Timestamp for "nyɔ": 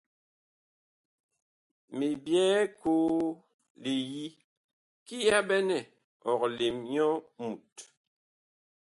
6.91-7.07